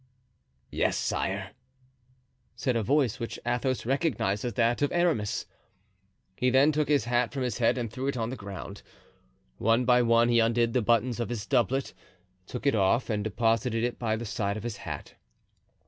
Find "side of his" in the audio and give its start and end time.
14.25-14.77